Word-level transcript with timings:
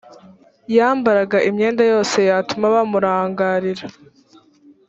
yambaraga 0.75 1.37
imyenda 1.49 1.83
yose 1.91 2.17
yatuma 2.29 2.65
bamurangarira 2.75 3.85